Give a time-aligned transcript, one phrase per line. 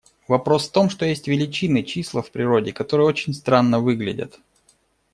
[0.27, 4.39] Вопрос в том, что есть величины, числа в природе, которые очень странно выглядят.